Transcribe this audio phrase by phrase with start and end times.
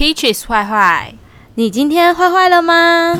[0.00, 1.12] Peaches 坏坏，
[1.56, 3.18] 你今天坏坏了吗？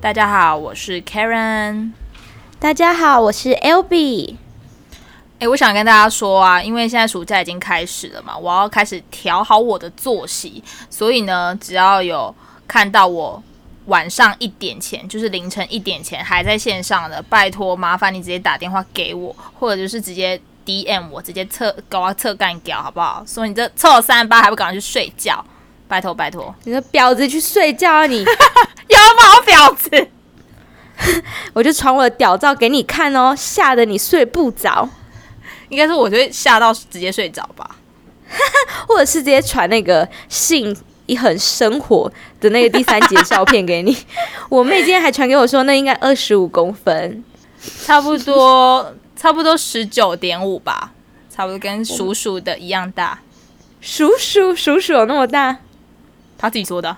[0.00, 1.92] 大家好，我是 Karen。
[2.58, 4.34] 大家好，我是 Albee。
[5.38, 10.60] 哎，我想跟大家说啊，因为现在暑假已经开始了嘛，我要开始调好我的作息，
[10.90, 12.34] 所以呢，只要有
[12.66, 13.40] 看到我。
[13.86, 23.24] 晚上一点前，就是凌晨一点前还在线上的，拜托麻烦你直接打电话给我，或者就是直接 DM 我，直接测搞我测干掉好不好？
[23.26, 25.44] 说你这凑三十八还不赶快去睡觉，
[25.86, 28.24] 拜托拜托，你个婊子去睡觉啊你！
[28.88, 30.08] 有毛婊子！
[31.52, 34.88] 我就传我的屌照给你看哦，吓得你睡不着。
[35.68, 37.76] 应该是我就会吓到直接睡着吧，
[38.86, 40.76] 或者是直接传那个性。
[41.06, 42.10] 一很生活
[42.40, 43.94] 的那个第三节照片给你，
[44.48, 47.22] 我妹今天还传给我说，那应该二十五公分，
[47.84, 48.90] 差不多
[49.24, 50.92] 差不多十九点五吧，
[51.34, 53.18] 差不多跟叔叔的一样大。
[53.80, 55.56] 叔叔叔叔有那么大？
[56.36, 56.94] 他自己说的。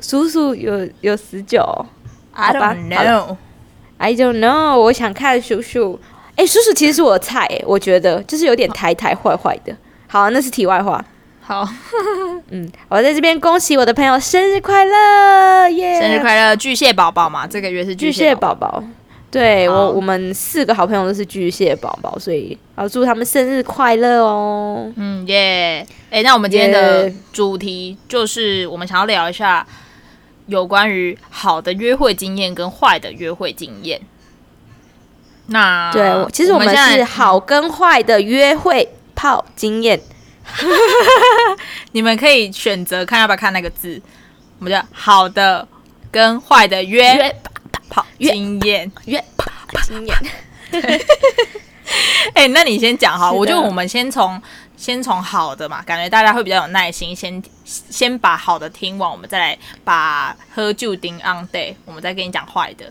[0.00, 1.84] 叔叔有有十九
[2.34, 3.36] ？I don't know.
[3.96, 4.78] I don't know.
[4.78, 5.98] 我想看叔叔。
[6.36, 9.76] 哎、欸，叔叔其实是我的菜，我觉得就是有点台台坏坏的。
[10.06, 11.04] 好，那是题外话。
[11.40, 11.68] 好，
[12.50, 16.00] 嗯，我在这边恭喜我的朋友生日快乐，耶！
[16.00, 18.84] 生日快乐，巨蟹宝宝嘛，这个月是巨蟹宝宝。
[19.30, 24.90] 对我，我们四个好朋友都是巨蟹宝宝，所以要祝他们生日快乐哦。
[24.96, 29.66] 嗯耶，哎、欸，那我们今天的主题就是我们想要聊一下
[30.46, 34.00] 有关于好的约会经验跟坏的约会经验。
[35.48, 40.00] 那对，其实我们是好跟坏的约会泡经验。
[41.92, 44.00] 你们可以选择看要不要看那个字，
[44.58, 45.66] 我们叫好的
[46.10, 47.36] 跟坏的约约
[47.88, 49.50] 跑经验约跑
[49.84, 50.16] 经验。
[52.34, 54.40] 哎、欸，那你先讲哈，我觉得我们先从
[54.76, 62.84] 先从好的嘛，感觉大家会比较有耐心，先先把好的听完，我们再来把喝酒丁 on day，我们再跟你讲坏的。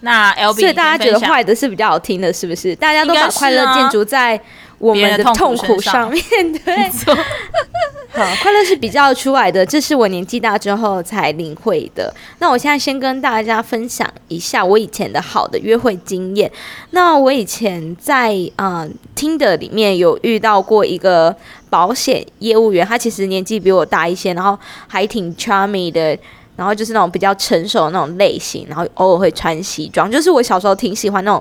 [0.00, 2.74] 那 Albee，所以大家觉得坏的是比较好听的，是不是？
[2.74, 4.40] 大家都把快乐建筑在。
[4.82, 6.22] 我们的痛苦上面，
[6.64, 6.74] 对，
[8.10, 12.12] 好，快乐是比较出来的，这是我年纪大之后才领会的。
[12.40, 16.50] 那我现在先跟大家分享一下我以前的好的约会经验。
[16.90, 21.34] 那我以前在啊、呃、Tinder 里面有遇到过一个
[21.70, 26.18] 保险业务员，他其实年纪比我大一些，然后还挺 charming 的，
[26.56, 31.40] 然后就是那种比较成熟的那种类型，然后偶尔会穿西装，就是我小时候挺喜欢那种。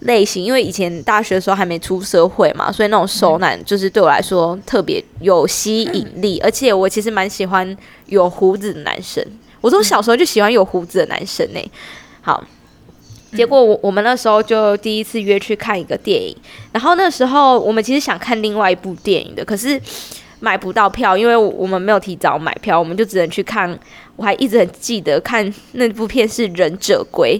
[0.00, 9.24] 类型，因为以前大学的时候还没出社会嘛，所以那种熟男就是对我来说特别有吸引力，而且我其实蛮喜欢有胡子的男生。
[9.60, 11.70] 我从小时候就喜欢有胡子的男生呢。
[12.22, 12.42] 好，
[13.36, 16.34] 结果我我们那时候就第一次约去看一个电影，
[16.72, 19.78] 然后那时候我们其实想看另外一部电影的，可是
[20.40, 23.78] 买不到票，因为我们没有提早买票，我们就只能去看。
[24.16, 27.38] 我还一直很记得看那部片是《忍者龟》。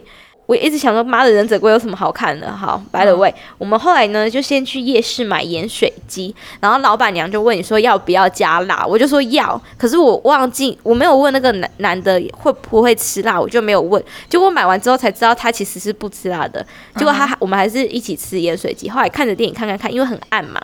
[0.50, 2.50] 我一直想说，妈的，忍者龟有什么好看的？
[2.50, 14.02] 好，by the way，我们后来呢就先去夜市买盐水鸡，然后老板娘就问你说要不要加辣，我就说要，可是我忘记我没有问那个男男的会不会吃辣，我就没有问。
[14.28, 16.66] 结果买完之后才知道他其实是不吃辣的。
[16.96, 18.90] 结果他我们还是一起吃盐水鸡。
[18.90, 20.60] 后来看着电影看看看，因为很暗嘛，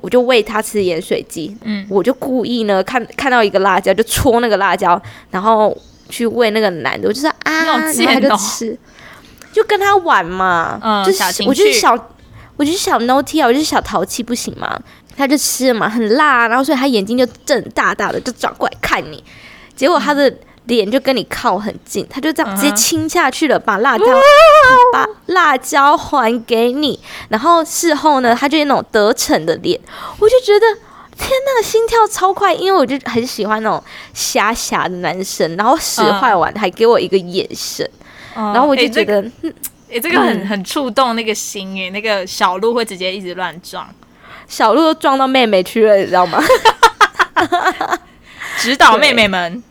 [0.00, 1.54] 我就喂他吃盐水鸡。
[1.64, 4.98] 嗯，我就故意呢看看到一个辣椒就戳那个辣椒，
[5.30, 5.76] 然后
[6.08, 8.78] 去喂那个男的，我就说啊，然后他就吃。
[9.52, 11.92] 就跟他玩嘛，嗯、就是我就是小，
[12.56, 14.80] 我就是小 naughty 啊，我就是小淘气不行吗？
[15.14, 19.22] 他就吃了嘛，很辣，然后所以他眼睛就睁大大的，就转过来看你，
[19.76, 20.34] 结果他的
[20.64, 24.22] 脸就跟你靠很近，他就这样直接亲下去了，把辣椒、嗯、
[24.90, 26.98] 把辣椒还给你，
[27.28, 29.78] 然后事后呢，他就那种得逞的脸，
[30.18, 30.66] 我就觉得
[31.16, 33.82] 天呐，心跳超快，因为我就很喜欢那种
[34.14, 37.88] 瞎瞎的男生，然后使坏完还给我一个眼神。
[38.34, 39.30] 然后我就觉得，哎、
[39.90, 43.86] 欸，这个欸这个、很很触动那个心哎，那个小鹿会直接一直乱撞，
[44.48, 46.42] 小鹿都撞到妹妹去了，你知道吗？
[48.58, 49.62] 指导妹妹们，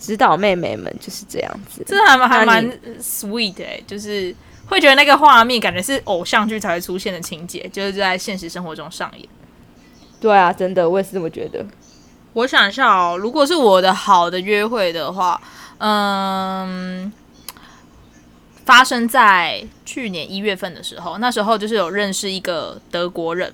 [0.00, 2.68] 指导妹妹们就是这样子，这还蛮还蛮
[3.00, 4.34] sweet 哎，就是
[4.66, 9.28] 会觉得那个画面感觉是偶像剧才会出现的情节，就是在现实生活中上演。
[10.24, 11.62] 对啊，真的，我也是这么觉得。
[12.32, 15.38] 我想一下哦，如果是我的好的约会的话，
[15.76, 17.12] 嗯。
[18.64, 23.52] 发生在去年一月份的时候，那时候就是有认识一个德国人，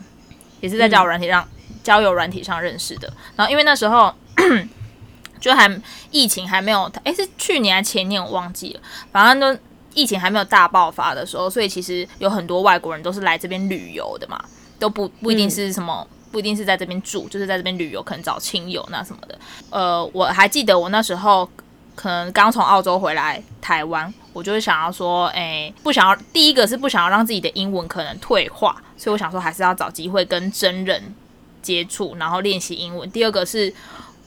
[0.61, 3.13] 也是在交友软体上、嗯、交友软体上认识的。
[3.35, 4.15] 然后因为那时候
[5.41, 5.69] 就还
[6.13, 8.81] 疫情还没有，诶，是去年还前年我忘记了，
[9.11, 9.61] 反正都
[9.95, 14.41] 疫情还没有大爆发的时候，所以其实有很多外国人都是来这边旅游的嘛。
[14.79, 19.39] 都不不一定是什么，嗯、不一定是在这边住，就是在这边旅游，可能找亲友那什么的。
[19.71, 21.49] 呃，我还记得我那时候
[21.95, 31.15] 可能刚从澳洲回来台湾，我就会想要说，哎、欸，不想要第一个是不想要让自己的英文可能退化，所以我想说还是要找机会跟真人
[31.61, 33.11] 接触，然后练习英文。
[33.11, 33.73] 第二个是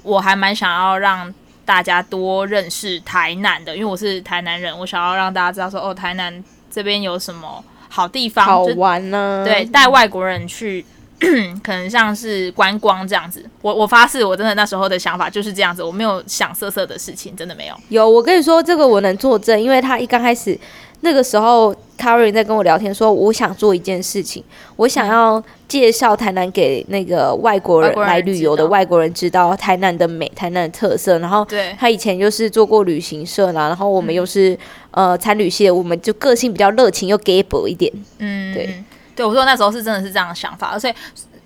[0.03, 1.33] 我还蛮想要让
[1.65, 9.44] 大家多认识台南的，因为我是台南人，我想要让大家知道说，哦，台南这边有什么好地方，好玩呢？
[9.47, 10.85] 对，带外国人去，
[11.64, 13.44] 可能像是观光这样子。
[13.62, 17.75] 我我发誓，我真的那时候的想法就是这样子，我没有想色色的事情，真的没有。
[17.90, 20.58] 有，我跟你说这个我能作证，因为他一刚开始。
[21.06, 24.42] 那个时候，Karin 在跟我聊天，说我想做一件事情，
[24.78, 31.20] 我想要介绍台南给那个外国人来旅游的外国人知道台南的美、台南的特色。
[31.20, 31.46] 然后，
[31.78, 34.54] 他以前就是做过旅行社啦，然后我们又是、
[34.92, 37.92] 嗯、呃参旅系的，我们就个性比较热情又 gable 一点。
[38.20, 38.81] 嗯，对，
[39.15, 40.94] 对我说那时候是真的是这样的想法，而且。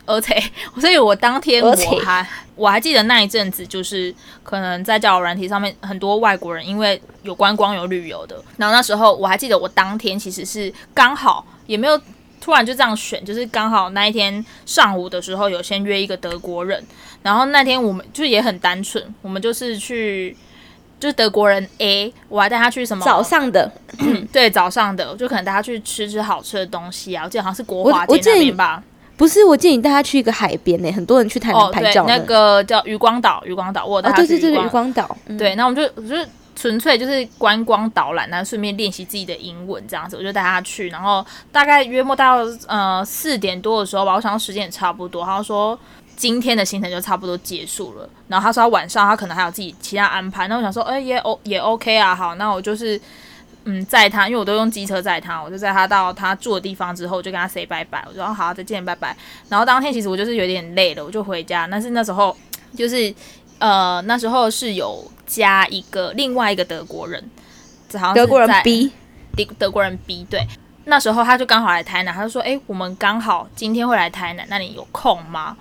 [0.10, 0.42] 而且，
[0.80, 2.26] 所以我当天我还
[2.56, 12.02] 我还记得那一阵子，就是可能在交友软体上面，很多外国人因为有观光有旅游的，然后那时候我还记得我当天其实是刚好也没有
[12.40, 16.82] 突然就这样选，就是刚好那一天上午的时候有先约一个德国人，
[17.22, 20.34] 然后那天我们就也很单纯，我们就是去
[21.00, 23.72] 就是德国人 A，我还带他去什么早上的，
[24.34, 28.84] 对早上的，就可能带他去吃吃好吃的东西啊，我记得好像是国华街那边吧。
[29.16, 32.06] 不是，我建议带他去一个海边呢，很多人去台南拍照。
[32.08, 34.42] 那个叫渔光岛，渔光岛，我带他去渔光岛。
[34.42, 35.18] 对对对，渔光岛。
[35.40, 40.90] 对，那我们就就是纯粹就是观光导览，然后顺便练习自己的英文这样子，我就带他去。
[40.90, 45.78] 然后大概约莫到呃四点多的时候吧，我想到时间也差不多，他说
[46.18, 48.10] 今天的行程就差不多结束了。
[48.28, 53.00] 然后他说他晚上他可能还有自己其他安排，那我想说，哎也 O 也 OK 啊，好，那我就是。
[53.70, 58.02] 嗯，载他，因为我都用机车载他，我就载他到他住的地方之后，就跟他 say 拜拜。
[58.08, 59.14] 我说好，再见，拜拜。
[59.50, 61.68] 然后当天其实我就是有点累了，我就回家。
[61.70, 62.34] 但是那时候
[62.78, 63.14] 就是
[63.60, 67.22] 呃，那时候是有加一个另外一个德国人，
[67.92, 68.90] 好像德国人 B，
[69.36, 70.48] 德德国人 B 对。
[70.86, 75.58] 那时候他就刚好来台南，他就说：“哎，我们刚好今天会来台南，那你有空吗？”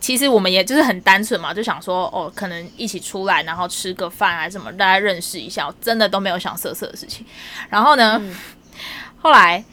[0.00, 5.66] 其实我们也就是很单纯嘛，就想说哦，可能一起出来，然后吃个饭还是什么，大家认识一下。
[5.66, 7.24] 我真的都没有想色色的事情。
[7.68, 8.36] 然后呢，嗯、
[9.20, 9.64] 后来，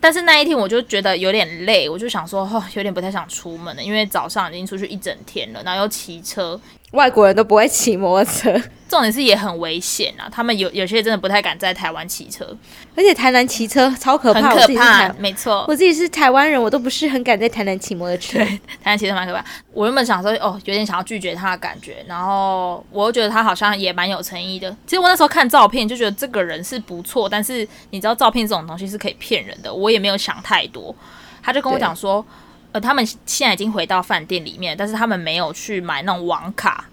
[0.00, 6.60] 但是那一天我就觉得有点累，我就想说哦，有点不太想出门了，因为早上已经出去一整天了，然后又骑车。
[6.96, 8.50] 外国人都不会骑摩托车，
[8.88, 10.26] 重点是也很危险啊！
[10.32, 12.44] 他们有有些真的不太敢在台湾骑车，
[12.96, 15.64] 而且台南骑车超可怕，很可怕，没错。
[15.68, 18.38] 我自己是台湾人，我都不是很敢在台南骑摩托车。
[18.38, 18.46] 对，
[18.82, 19.44] 台南骑车蛮可怕。
[19.72, 24.74] 我原本想说，哦，有点想要拒绝他的感觉，然后我又觉得他好像也蛮有诚意的。
[24.86, 30.94] 其实我那时候看照片就觉得这个人是不错，但是你知道照片这种东西是可以骗人的，我也没有想太多。
[31.42, 32.24] 他就跟我讲说。
[32.80, 36.84] 他们现在已经回到饭店里面，但是他们没有去买那种网卡，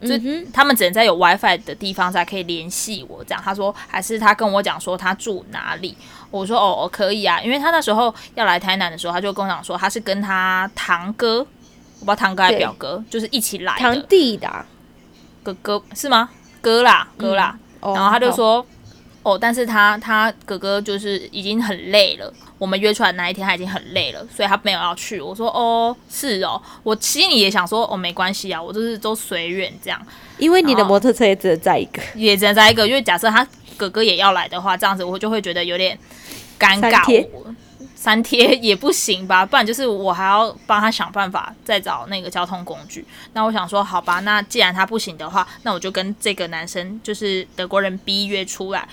[0.00, 0.08] 就
[0.52, 3.24] 他们只能在有 WiFi 的地方才可以联系我。
[3.24, 5.96] 这样，他说还是他跟我讲说他住哪里，
[6.30, 11.46] 我说哦，可以啊，因为他那时候要来台南的时候，他就跟我讲说他是跟他堂哥，我
[12.00, 13.80] 不知道堂哥还是表哥，就是一起来的。
[13.80, 14.66] 堂弟的
[15.42, 16.30] 哥哥是吗？
[16.60, 17.58] 哥啦，哥啦。
[17.80, 18.66] 嗯、然后他就说哦，
[19.28, 22.32] 哦，但是他他哥哥就是已经很累了。
[22.56, 25.20] 我们约出来那一天他已经很累了，所以他没有要去。
[25.20, 30.00] 我说哦，是哦，我心里也想说哦，没关系啊，我就是都随缘这样。
[30.38, 32.88] 因为你的摩托车也只能载一个，也只能载一个。
[32.88, 35.96] 因为假设他哥哥也要来的话，这样子我就会觉得有点
[36.58, 37.26] 尴尬。
[37.94, 39.44] 三贴，也不行吧？
[39.44, 43.04] 不然就是我还要帮他想办法再找那个交通工具。
[43.32, 48.88] 那我想说，好吧，那既然他不行的话，那我就跟这个男生，就是德国人 B 约出来。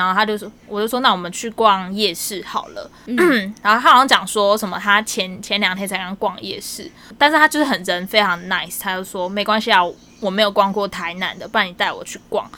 [0.00, 2.90] 然后他就说，我就说，那我们去逛夜市好了。
[3.06, 9.80] 嗯， 然后他好像讲说什么，他前前两天才刚逛夜市，但是他就是很人非常 nice，他就说没关系啊，
[10.20, 12.50] 我没有逛过台南的，不然你带我去逛。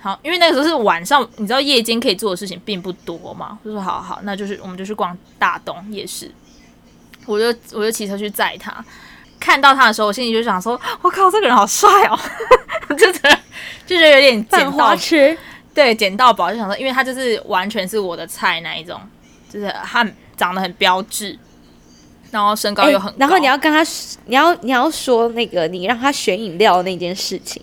[0.00, 6.30] 好，因为那个时候是晚上，你知道夜间可以做的事情并不多嘛，就说好好，那就是我们就去逛大东夜市。
[7.26, 8.84] 我就我就骑车去载他，
[9.40, 12.20] 看到他的时候，我心里就想说，我靠，这个人好帅哦，
[12.98, 13.38] 就觉得
[13.86, 15.36] 就觉得有点捡到吃。
[15.74, 19.00] 对，捡到宝就想说，因为他就是完全是我的菜那一种，
[19.52, 21.36] 就是他长得很标致，
[22.30, 23.84] 然后身高又很高，然后你要跟他，
[24.26, 27.60] 你要你要说那个你让他选饮料那件事情，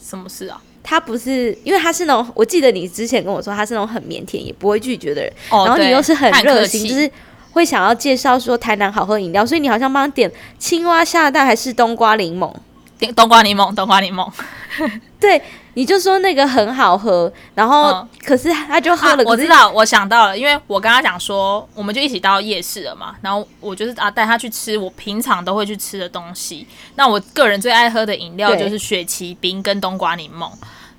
[0.00, 0.62] 什么事啊？
[0.84, 7.10] 他不是，因为他是那种，我记得你之前跟我说他是那种很腼腆也不会拒绝的人，哦、然后你又是很热心，就是
[7.50, 12.54] 会想要介绍说台南好喝饮料，所以你好像帮他点青蛙下蛋还是冬瓜柠檬？
[12.96, 14.30] 点冬瓜柠檬，冬瓜柠檬，
[15.18, 15.42] 对。
[15.78, 19.22] 你就说那个很好喝，然后、嗯、可是他就喝了。
[19.24, 26.66] 我知道，我想到了，因为我跟他讲说，我们就一起到夜市了嘛，然后我就是啊带他去吃我平常都会去吃的东西。
[26.96, 30.50] 那我个人最爱喝的饮料就是雪奇冰跟冬瓜柠檬，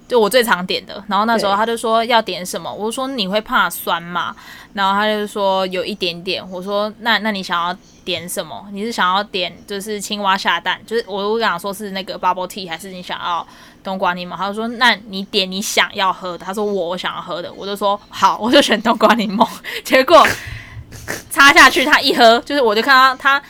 [0.07, 1.03] 就我最常点的。
[1.09, 4.33] 然后那时候他就说要点什么，我说你会怕酸吗？
[4.71, 6.41] 然后他就说有一点点。
[6.50, 8.65] 我说那那你想要点什么？
[8.71, 13.45] 你是想要点就是青蛙下蛋，就是我我想说是那个 bubble tea，还是你想要？
[13.83, 19.48] 冬瓜柠檬，他就说：“那你点你想要喝的。”他说：“我我想要喝的。”我就说：“好，我就选冬瓜柠檬。”
[19.83, 20.25] 结果
[21.29, 23.41] 插下去，他一喝，就是我就看到他，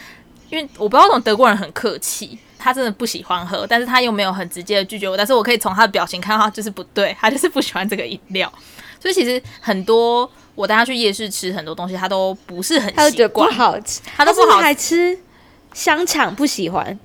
[0.50, 8.52] 因为我不知道为什么德国人很客气，他真的不喜欢喝，但是他又没有很直接的拒绝我，但是我可以从他的表情看到他就是不对，他就是不喜欢这个饮料。
[9.00, 15.18] 所以其实很多我带他去夜市吃很多东西，他都不是很喜欢，不好吃，他都不好还吃。
[15.74, 17.00] 香肠不喜欢。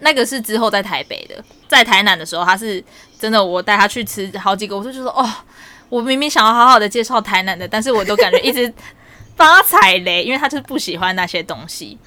[0.00, 2.82] 那个是之后在台北的，在台南的时候，他是
[3.18, 5.28] 真的，我带他去吃好几个，我就觉得哦，
[5.88, 8.72] 我明明想要好好的介绍台南的，但是我都感觉一直
[9.36, 11.98] 帮他踩雷，因为他就是不喜欢那些东西。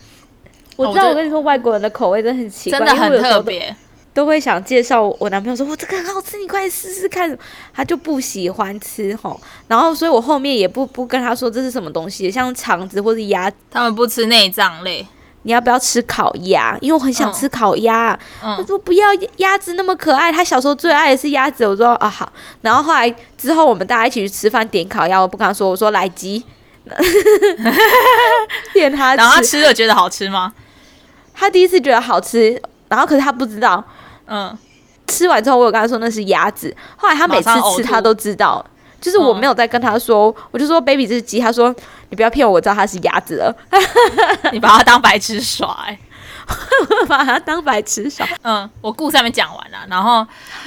[0.78, 3.76] 我知道，我跟你说，外国人的口味真的很奇怪，真的很特别，
[4.14, 7.38] 都会想介绍我男朋友说，我这个很好吃，你快试试看，
[7.74, 15.06] 他就不喜欢吃吼，然后所以我后面也不不跟他说这是什么东西，像肠子或者鸭，他们不吃内脏类。
[15.44, 16.78] 你要不要吃烤鸭？
[16.82, 18.18] 因为我很想吃烤鸭。
[18.44, 19.08] 嗯、他说不要，
[19.38, 20.32] 鸭子那么可爱。
[20.32, 21.66] 他小时候最爱的是鸭子。
[21.66, 22.32] 我说啊好。
[22.62, 26.44] 然后后来之后我们大家一起去吃饭，点烤鸭，我不敢说，我说来鸡。
[28.74, 30.54] 点他吃，然后他吃了觉得好吃吗？
[31.34, 33.84] 他第一次觉得好吃，然后可是他不知道。
[34.28, 34.58] 嗯。
[35.08, 36.74] 吃完之后，我有跟他说那是鸭子。
[36.96, 38.66] 后来他每次吃，他都知道。
[39.02, 41.40] 就是我没有在跟他说，嗯、我就说 baby 这是鸡。
[41.40, 41.76] 他说
[42.10, 43.54] 你不要骗我，我知道它是鸭子了。
[44.54, 46.00] 你把它当白痴耍，欸，
[47.10, 48.28] 把它当白痴耍。
[48.44, 50.26] 嗯，我故事还没讲完了，然后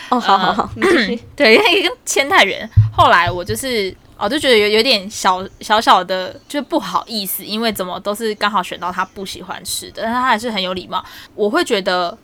[0.08, 2.68] 哦，好好好，嗯、 对，因为牵太远。
[2.92, 11.04] 后来我就是哦，就觉得有有点小小小的，就不好意思，因为怎么都是刚好选到他不喜欢吃的，但他还是很有礼貌。
[11.36, 12.18] 我会觉得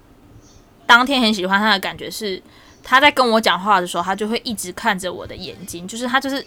[0.86, 2.42] 当天很喜欢他的感觉是。
[2.82, 6.44] 他在跟我讲话的时候，他就会一直看着我的眼睛，就是他就是，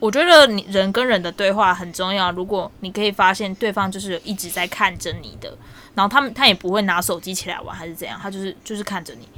[0.00, 2.30] 我觉得你人跟人的对话很重要。
[2.32, 5.56] 如果你可以发现对方就是一直在看着你的，
[5.94, 9.28] 然后他们他也不会拿手机起来玩还是怎样，他就是就是看着你，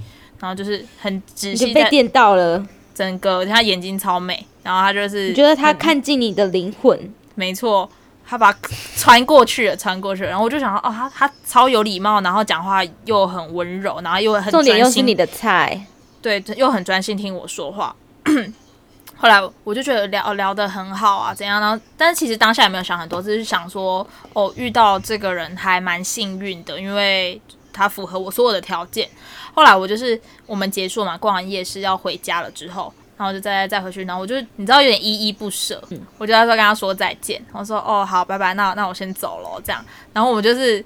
[0.40, 1.74] 然后就是很仔细。
[1.74, 6.98] 被电到了，整个他眼睛超美，然后他就是你觉得他看进你的灵魂？
[7.34, 7.88] 没错，
[8.26, 8.56] 他把
[8.96, 15.86] 穿过去了，穿过去了，然后我就想说，哦，他他超有礼貌，然后讲话又很温柔，然后又很重点又是你的菜。
[16.26, 17.94] 对，又很专心听我说话。
[19.16, 21.80] 后来我就觉得聊聊得很好啊，怎样呢？
[21.96, 27.40] 但是其实当下也没有想很多，只是想说，哦，遇到这个人还蛮幸运的，因为
[27.72, 29.08] 他符合我所有的条件。
[29.54, 39.80] 后来我就是我们结束嘛，逛完夜市要回家了之后，然后就再再回去，然后我就你知道有点依依不舍，嗯、我就在说跟他说再见，我说哦好，拜拜，那那我先走了这样。
[40.12, 40.84] 然后我们就是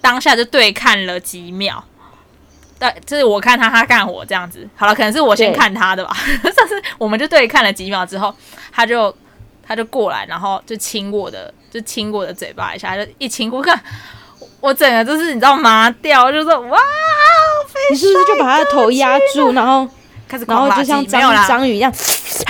[0.00, 1.84] 当下就对看了几秒。
[2.80, 4.66] 对，就是我看他，他看我这样子。
[4.74, 6.16] 好了，可能是我先看他的吧。
[6.42, 8.34] 但对是我们就对看了几秒之后，
[8.72, 9.14] 他就
[9.62, 13.78] 他就过来，然后就亲我的，就亲我的嘴巴一下，就一亲过，看
[14.60, 16.78] 我整个就是你知道麻掉，就说哇，
[17.90, 19.86] 你是不是就把他的头压住，然后
[20.26, 21.92] 开始，然后就像章章鱼一样，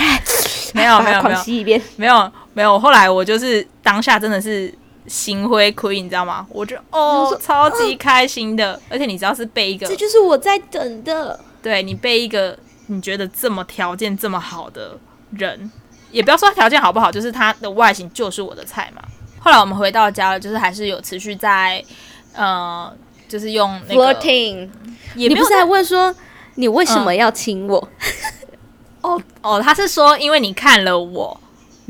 [0.73, 2.79] 没有没有没有，没有没有。
[2.79, 4.73] 后来我就是当下真的是。
[5.07, 6.45] 心灰灰，你知道吗？
[6.49, 11.39] 我就哦，说超级开心的，哦、而且你知道是被一个，这就是我在等的。
[11.61, 14.97] 对，你被一个你觉得这么条件这么好的
[15.31, 15.71] 人，
[16.11, 19.01] 也不要说他条件好不好，就是他的外形就是我的菜嘛。
[19.39, 21.83] 后来我们回到家了，就是还是有持续在
[22.33, 22.91] 呃，
[23.27, 24.69] 就是用那个 flirting。
[25.15, 26.15] 你不是在问说
[26.55, 27.89] 你为什么要亲我？
[29.01, 31.39] 嗯、 哦哦，他是说因为你看了我。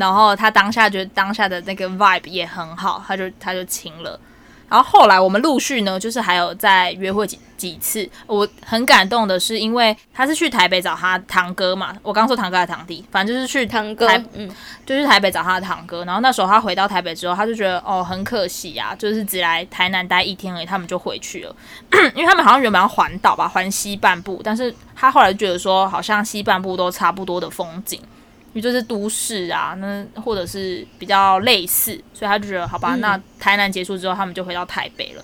[0.01, 4.19] 然后他当下觉得当下的那个 vibe 也很好，他就他就亲了。
[4.67, 8.09] 然后后来我们陆续呢，就是还有再约会几几次。
[8.25, 14.49] 我很感动的是，因为他是去台北找他堂哥嘛，我刚说堂哥还是堂弟，反正就是去堂哥，嗯，
[14.85, 16.05] 就是台北找他的堂哥。
[16.05, 21.55] 然后那时候他回到台北之后，他就觉得哦，很可惜啊，就是只来台南待一天而已，他们就回去了。
[22.15, 27.99] 因为他们好像原本要环岛吧，环西半部，但是他后来觉得说，好像西半部都差不多的风景。
[28.53, 35.23] 因为就是都市啊，那或者是比较类似，所以他就觉得好吧，那台南结束之后，他们就回到台北了。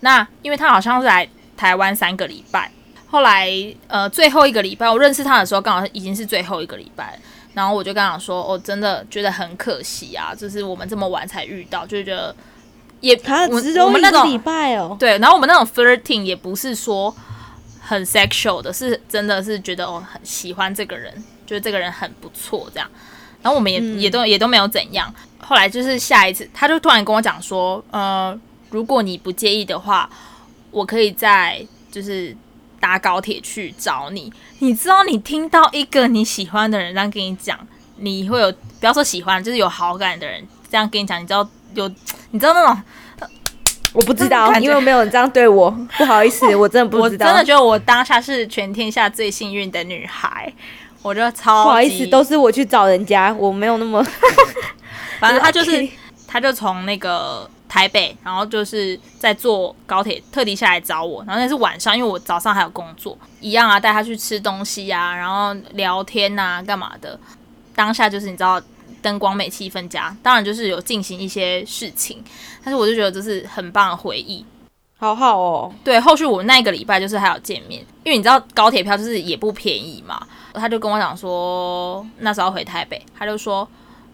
[0.00, 2.70] 那因为他好像是来台湾三个礼拜，
[3.08, 3.50] 后来
[3.86, 7.18] 呃最后一个礼拜我认识他的时候，刚好已经是最后一个礼拜，
[7.54, 12.34] 然后我就跟他说，我、哦、真的觉得很可惜啊，就是我们这么晚才遇到，就觉得
[13.00, 17.14] 也他只有一个礼拜哦，对，然后我们那种 flirting 也不是说
[17.80, 21.12] 很 sexual 的，是真的是觉得哦很喜欢这个人，
[21.46, 22.88] 觉得这个人很不错这样。
[23.42, 25.12] 然后我们也、嗯、也都也都没有怎样。
[25.38, 28.38] 后来就是下一次，他就突然跟我讲说，呃，
[28.70, 30.08] 如果你不介意的话，
[30.70, 32.36] 我可以在就是
[32.78, 34.32] 搭高铁去找你。
[34.60, 37.58] 你知道，你听到一个你喜欢的人这样跟你讲，
[37.96, 41.88] 你会有不要说喜欢，就是有好感的人这样跟你讲，你知道有
[42.30, 42.82] 你知道那种。
[43.94, 47.26] 我不知道，因为没有人这样对我，不好意思，我真的不知道。
[47.28, 50.50] 我真的觉得我当下是全天下最幸运的女孩，
[51.02, 51.64] 我觉得超。
[51.64, 54.04] 不好意思，都是我去找人家，我没有那么。
[55.20, 55.88] 反正他就是，
[56.26, 67.18] 他就从那个台北，然后就是在坐高铁特地下来找我，然后那是晚上，因为我早上还有工作，一样啊，带他去吃东西啊，然后聊天啊，干嘛的。
[67.74, 68.60] 当下就是你知道。
[69.00, 72.22] 灯光美，气氛佳，当然就是有进行一些事情，
[72.62, 74.44] 但是我就觉得这是很棒的回忆，
[75.02, 75.74] 好好哦。
[75.82, 83.68] 对，后续我那个礼拜就是还有见面，因为你知道高铁票就是也不便宜嘛，他就跟我讲说那时候回台北，他就说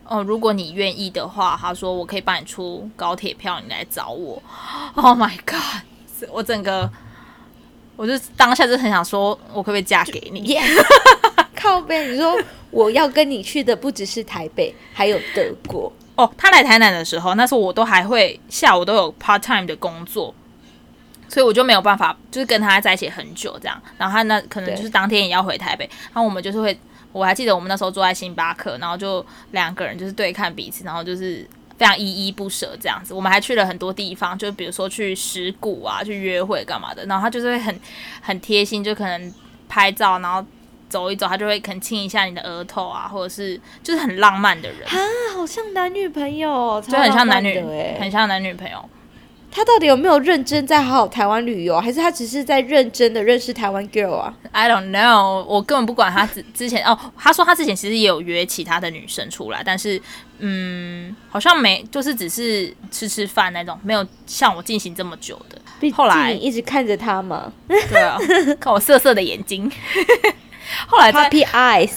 [0.07, 4.43] 哦，如果你愿意的话，他说我可以帮你出高铁票，你来找我。
[4.97, 5.83] Oh my god！
[6.31, 6.91] 我整个
[7.95, 10.65] 我就当下就很想说，我可不可以嫁给你？Yeah.
[11.55, 12.35] 靠背，你说。
[12.71, 16.31] 我要跟你去的不只是台北，还有德国 哦。
[16.37, 20.35] 他来台南的时候，那时候我都还会下午都有 part time 的工作，
[21.29, 23.81] 所以我就没有办法，就是跟他在一起很久这样。
[23.97, 26.79] 然后他那可能就是当天也要回台北，然后我们就是会，
[27.13, 33.15] 我还记得我们那时候坐在星巴克，然后就两个人就是对看彼此，然后就是非常依依不舍这样子。
[33.15, 37.05] 我们还去了很多地方，就比如说去石鼓啊，去约会干嘛的。
[37.07, 37.81] 然后他就是会很
[38.21, 39.35] 很贴心，就可能
[39.69, 40.45] 拍照，然后。
[40.89, 44.97] 走一走，他就会肯亲一下你的额头啊，或者是就是很浪漫的人啊，
[45.37, 47.63] 好像男女朋友，就很像男女，
[48.01, 48.83] 很像男女朋友。
[49.51, 60.01] 他到底有没有认真在好好台湾旅游，还是他只是在认真的认识台湾 girl 啊？I don't know，我根本不管他之之前哦，他说他之前其实也有约其他的女生出来，但是
[60.39, 65.59] 嗯，好像没，就是只是吃吃饭那种，没有像我进行这么久的。
[65.93, 68.19] 后来你一直看着他嘛，对啊，
[68.61, 69.71] 看我色色的眼睛。
[70.87, 71.93] 后来在 Puppy Eyes，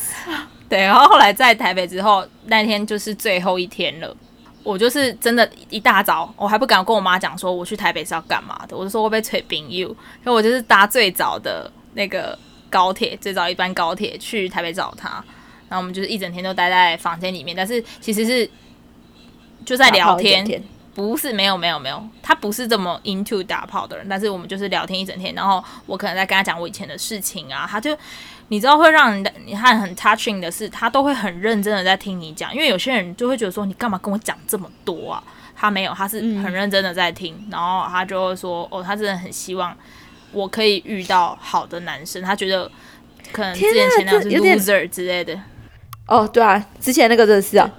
[0.70, 4.16] 对，然后后来在台北之后，那天就是最后一天了。
[4.64, 9.88] 我就是真的，一大早我还不敢跟我妈讲说我去台北是要干嘛的，我就说我被催病 you，
[10.24, 12.38] 所以我就是搭最早的那个
[12.70, 15.10] 高铁，最早一班高铁去台北找他。
[15.68, 18.50] 然后我们就是一整天都待在房间里面，但是其实是
[19.66, 20.46] 就在聊天，
[20.94, 25.34] 不是没有没有没有，他不是这么 into 打炮的人，但是我们就是聊天一整天。
[25.34, 27.98] 然后我可能在跟他讲我以前的事情啊，他就。
[28.52, 35.24] 你知道会让人的你看很 touching 的是，他都会很认真的在听你讲，因为有些人就会觉得说你干嘛跟我讲这么多啊？
[35.56, 39.74] 他没有，他是很认真的在听，嗯、然后他就会说哦，他真的很希望
[40.34, 42.70] 我可以遇到好的男生，他觉得
[43.32, 45.40] 可能之前前男友是 loser 之类的。
[46.08, 47.72] 哦，对啊，之前那个真的是啊，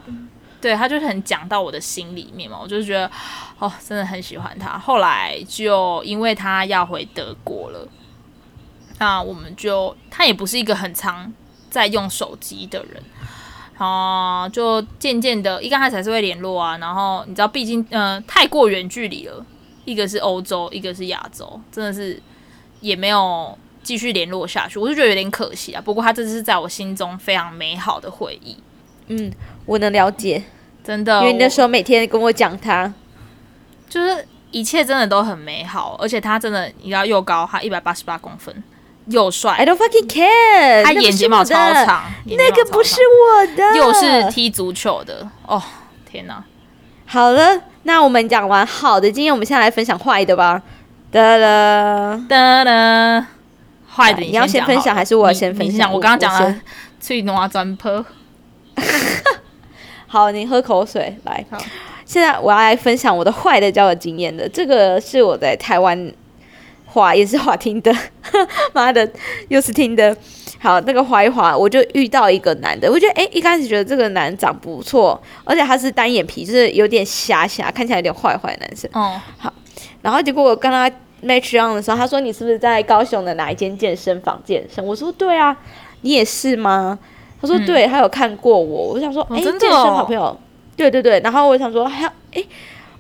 [0.59, 3.11] 对，他就是很讲到我的心里面嘛，我就觉得
[3.59, 4.79] 哦，真的很喜欢他。
[4.79, 7.87] 后来就因为他要回德国了。
[9.03, 11.33] 那我们就，他也不是一个很常
[11.69, 13.03] 在用手机的人，
[13.77, 19.45] 啊，就渐渐的，一刚开始还是会联络啊，然后你知道，毕竟，嗯、呃，太过远距离了，
[19.85, 22.23] 一个是欧洲，一个是亚洲，真的是
[22.81, 25.83] 也没有继续联络下去，我就觉得有点可惜啊。
[25.85, 28.57] 不过他这是在我心中非常美好的回忆，
[29.09, 29.33] 嗯，
[29.67, 30.45] 我能了解，
[30.85, 32.95] 真的，因为你那时候每天跟我讲他，
[33.88, 38.62] 就是一切真的都很美好，而且他真的，你知道又高，他一百八十八公分。
[39.07, 40.85] 又帅，I don't fucking care。
[40.85, 45.61] 他眼睫毛超长，那个不是我的，又是踢足球的哦！
[46.09, 46.45] 天哪，
[47.07, 50.62] 好了，那我们讲完好的今天，我们现在来分享坏的吧。
[51.11, 53.27] 哒啦哒啦，
[53.93, 55.93] 坏的你要先分享还是我要先分享？
[55.93, 56.61] 我刚刚讲了
[57.01, 58.05] 去拿砖坡。
[60.07, 61.45] 好，你喝口水来。
[61.51, 61.59] 好，
[62.07, 64.49] 现在我要来分享我的坏的交友经验的。
[64.49, 66.12] 这个是我在台湾。
[66.93, 67.95] 滑也是滑听的，
[68.75, 69.11] 妈的，
[69.49, 70.15] 又是听的。
[70.61, 78.89] 好，那个滑一滑，我就遇到一个男的，我觉得哎、欸，一开始觉得这个男长不错，而且他是单眼皮，就是有点瞎瞎，看起来有点坏坏的男生。
[78.93, 79.53] 哦，好，
[80.03, 80.89] 然后结果我跟他
[81.25, 84.85] match on 的时候，他说你是不是在高雄的哪一间健身房健身？
[84.87, 85.57] 我说对啊，
[86.03, 86.97] 你也是吗？
[87.41, 88.93] 他说对，他有看过我。
[88.93, 90.39] 我想说，哎、欸，健身好朋友，
[90.77, 91.19] 对对对。
[91.25, 92.45] 然后我想说，还哎，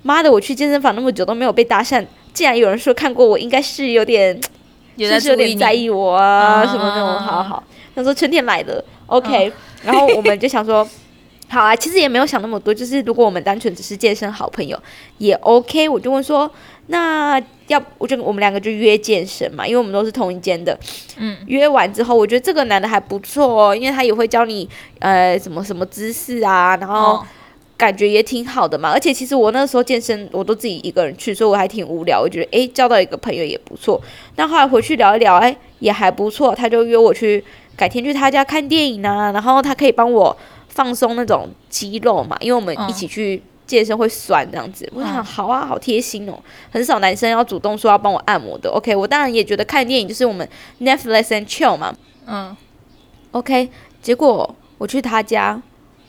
[0.02, 2.04] 妈的，我去健身房那么久都没有被搭讪。
[2.32, 4.38] 既然有人说看过我，应该是有点，
[4.96, 7.18] 就是有点在意我啊，什么那种。
[7.20, 7.62] 好好，
[7.94, 9.52] 他说春天来了，OK，
[9.84, 10.86] 然后我们就想说，
[11.48, 14.78] 好啊，其实也没有想那么多，就是如果我们单纯只是健身好朋友
[15.18, 16.50] 也 OK，我就问说，
[16.86, 20.78] 那要我就我们两个就约健身嘛，因为我们都是同一间的。
[21.18, 24.68] 嗯，约完之后，我觉得这个男的还不错哦，因为他也会教你
[25.00, 27.22] 呃什么什么姿势啊，然后
[27.82, 28.92] 感觉也挺好的嘛。
[28.92, 32.20] 而且其实我那时候健身我都自己一个人去，所以我还挺无聊。
[32.20, 34.00] 我觉得诶，交到一个朋友也不错。
[34.36, 36.54] 那后来回去聊一聊，诶，也还不错。
[36.54, 37.42] 他就约我去
[37.76, 40.36] 改天去他家看电影啊，然后他可以帮我。
[40.74, 44.86] 放松那种肌肉嘛，因为我们一起去健身会酸这样子。
[44.86, 46.32] 嗯、我想好啊，好贴心哦。
[46.70, 48.70] 很少男生要主动说要帮我按摩的。
[48.70, 50.48] OK，我当然也觉得看电影就是我们
[50.80, 51.94] Netflix and chill 嘛。
[52.26, 52.56] 嗯。
[53.32, 53.68] OK，
[54.00, 55.60] 结果我去他家，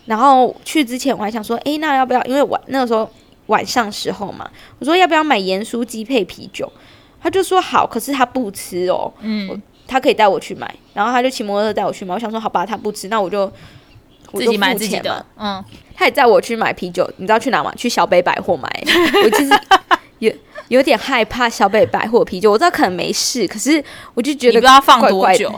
[0.05, 2.23] 然后去之前我还想说，诶，那要不要？
[2.23, 3.09] 因为晚那个时候
[3.47, 6.71] 晚上时候嘛，我说要不要买盐酥鸡配啤酒？
[7.21, 9.11] 他就说好，可是他不吃哦。
[9.21, 9.61] 嗯。
[9.85, 12.15] 他可以带我去买，然后他就骑摩托车带我去买。
[12.15, 13.51] 我想说好吧，他不吃，那我就。
[14.35, 15.63] 自己买自己的，嗯，
[15.95, 17.71] 他也载我去买啤酒，你知道去哪吗？
[17.75, 18.67] 去小北百货买。
[19.23, 19.53] 我其实
[20.17, 20.33] 有
[20.69, 23.83] 有点害怕小北百货啤酒，我知道可能没事，可是
[24.15, 25.53] 我就觉得你不知道放多久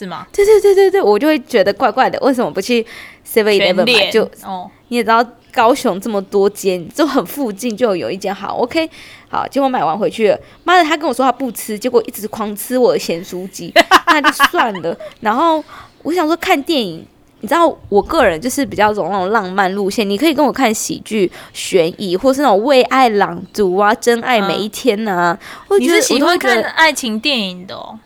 [0.00, 0.26] 是吗？
[0.32, 2.18] 对对对对对，我就会觉得怪怪的。
[2.20, 2.84] 为什么不去
[3.26, 4.10] Seven Eleven 买？
[4.10, 8.88] 就哦，你也知道高雄这么多间，就很附近就有一间好 OK。
[9.28, 13.72] 好，结果买完回去了，妈的，他跟我说他不吃，结果一直狂吃我的咸酥鸡，
[14.08, 14.96] 那就算了。
[15.20, 15.62] 然后
[16.02, 17.06] 我想说看电影。
[17.42, 25.38] 你知道我个人就是比较走那种浪漫路线，你可以跟我看喜剧、悬疑，或是那种为爱朗读啊、真爱每一天呐、啊。
[25.68, 27.98] 我觉得你是喜欢看爱情电影的哦？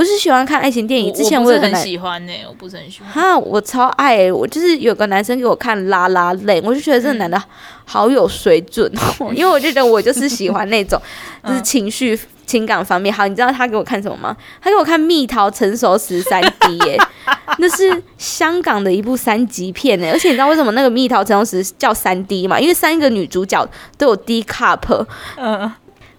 [0.00, 1.12] 我是喜欢看爱情电影。
[1.12, 3.12] 之前我也很喜欢呢、欸，我不是很喜欢。
[3.12, 7.40] 哈，我超爱、欸，我就是有个男生给我看拉拉泪，我就觉得这个男的
[7.84, 10.98] 好有水准哦， 因为我就觉得我就是喜欢那种
[11.46, 12.18] 就是情绪。
[12.46, 14.36] 情感方面好，你知道他给我看什么吗？
[14.60, 16.98] 他给我看《蜜桃成熟时》三 D 耶，
[17.58, 20.10] 那是香港的一部三级片呢。
[20.10, 22.58] 而且你知道为什么那个《蜜桃成熟时》叫三 D 吗？
[22.58, 23.64] 因为三个女主角
[23.96, 25.72] 都有 D cup，嗯，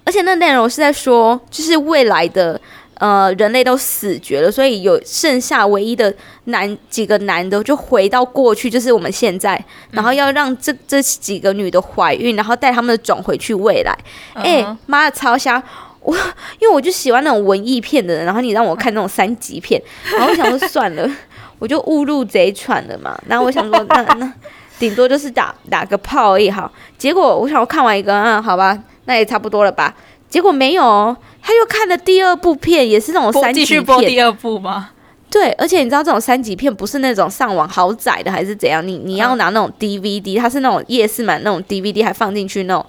[0.06, 2.62] 而且那内容是在说，就是未来的
[3.02, 6.14] 呃人类都死绝了，所以有剩下唯一的
[6.46, 9.60] 男几个男的就回到过去，就是我们现在，
[9.90, 13.98] 然后要让这这几个女的怀孕，然后带他们的种回去未来。
[14.36, 15.62] 哎、嗯，妈的，超香！
[16.04, 16.16] 我
[16.60, 21.10] 因为我就喜欢那种文艺片的人，然后你让我看那种三级片，然后我想说算了，
[21.58, 23.20] 我就误入贼船了嘛。
[23.28, 24.34] 然后我想说 那那
[24.80, 26.72] 顶多就是打打个炮而已好。
[26.98, 29.96] 结果我想我看完一个，嗯，好吧，那也差不多了吧。
[30.28, 33.66] 结果没有，他又看了第二部片，也是那种三级片。
[33.66, 34.92] 继续播第二部吗？
[35.30, 38.86] 对，而且你知道这种三级片不是那种上网好载的，还是怎样？
[38.86, 42.86] 你你要拿那种 DVD，它是那种夜市买那种 DVD，还放进去那种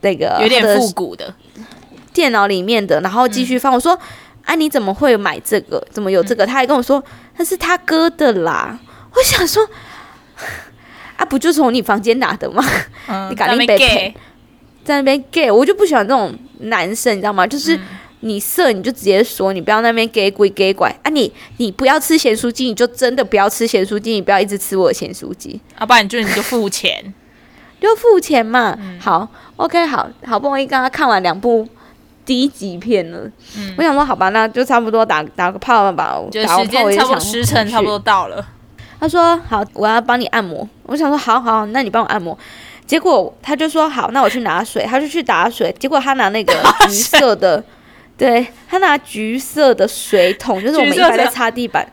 [0.00, 1.34] 那个有点复古的。
[2.12, 3.72] 电脑里面的，然后继续放。
[3.72, 3.98] 嗯、我说
[4.46, 5.84] ：“啊，你怎么会买这个？
[5.90, 7.02] 怎么有这个？”嗯、他还跟我说
[7.36, 8.78] ：“那是他哥的啦。”
[9.14, 9.68] 我想说
[11.18, 12.64] ：“啊，不就从你房间拿的吗？
[13.08, 14.14] 嗯、 你赶紧被赔，
[14.84, 17.46] 在那边 gay，我就不喜欢这种男生，你知道吗？
[17.46, 17.78] 就是
[18.20, 21.10] 你色，你就直接说，你不要那边 gay 鬼 gay 拐啊！
[21.10, 27.12] 你你不要吃咸酥鸡，你就真的不要吃咸酥鸡，你不要一直吃我的咸酥鸡，要不然就你就付钱，
[27.80, 28.76] 就付钱嘛。
[28.80, 31.66] 嗯、好，OK，好好不容易刚刚看完两部。”
[32.26, 36.18] 低级片了，嗯、我想说好吧，那就差不多打打个炮了吧。
[36.32, 38.42] 就时间差不多时辰差不多到了。
[38.98, 40.66] 他说好，我要帮你按摩。
[40.84, 42.38] 我想说好好，那你帮我按摩。
[42.86, 44.84] 结果他就说好，那我去拿水。
[44.84, 45.74] 他就去打水。
[45.78, 46.52] 结果他拿那个
[46.86, 47.62] 橘色的，
[48.16, 51.86] 对，他拿橘色的水桶，就是我们一般在擦地板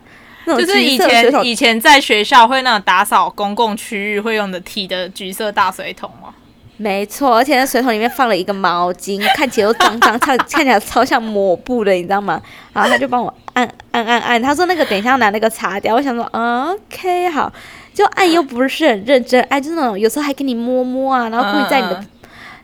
[0.45, 6.33] 就是以前以前在学校会那种打扫公共区域会用的提的橘色大水桶吗？
[6.77, 12.41] 没错，而且那水桶里面放了一个毛巾，看起来又脏脏，看 看起来超像抹布的，你知道吗？
[12.73, 15.93] 然后他就帮我按按按按，他说那个等一下要拿那个擦掉。
[15.93, 17.53] 我想说，OK，好，
[17.93, 22.07] 就按又不是很认真，爱就是那种有时候还给你摸摸啊，然后故意在你的、嗯、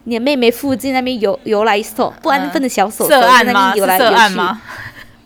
[0.05, 4.57] 你的妹妹附近那边游游来手，不安分的小手手在那边游来游去，色？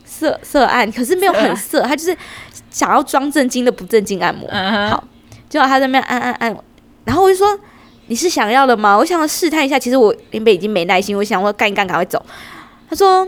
[0.04, 2.16] 色色按，可是没有很色，他就是
[2.70, 4.48] 想要装正经的不正经按摩。
[4.50, 5.04] 嗯、好，
[5.48, 6.56] 结果他在那边按按按，
[7.04, 7.58] 然后我就说。
[8.08, 8.98] 你是想要的吗？
[8.98, 9.78] 我想要试探一下。
[9.78, 12.22] 其实我原本已经没耐心，我想说干一干，赶快走。
[12.90, 13.26] 他说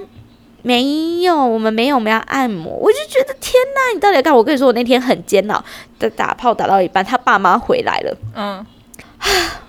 [0.67, 2.73] 没有，我们没有，我们要按摩。
[2.73, 4.35] 我就觉得天哪，你到底要干？
[4.35, 5.63] 我跟你说，我那天很煎熬
[5.99, 8.17] 的打炮打到一半，他爸妈回来了。
[8.35, 8.65] 嗯，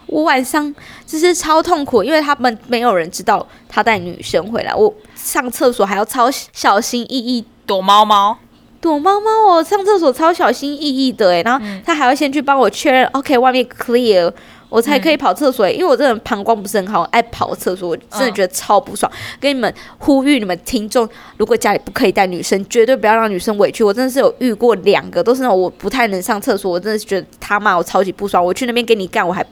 [0.07, 0.73] 我晚上
[1.05, 4.73] 就是超痛苦，因为他们没有人知道他带女生回来。
[4.73, 8.37] 我上厕所还要超小心翼翼躲猫猫，
[8.79, 9.55] 躲猫猫。
[9.55, 14.31] 我上厕所超小心翼翼的，诶，然后他还要先去帮我确认，嗯，OK，外面 clear。
[14.75, 15.71] 我才可以跑厕所、欸。
[15.71, 19.09] 因为我这人膀胱不是很好，爱跑厕所，我真的觉得超不爽。
[19.39, 21.07] 跟你们呼吁你们听众，
[21.37, 23.85] 如果家里不可以带女生，绝对不要让女生委屈。
[23.85, 28.43] 我真的是有遇过两个，都是那种我不太能上厕所，我真的是觉得他妈我超级不爽。
[28.43, 29.45] 我去那边给你干，我还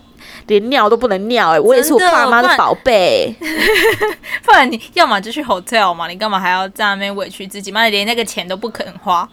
[0.48, 3.34] 连尿都不能尿、欸，哎，我也是我爸妈的宝贝。
[4.44, 7.72] 不然你要么就去 hotel 嘛，你干嘛还要在那边委屈自己？
[7.72, 9.28] 妈的，连那个钱都不肯花。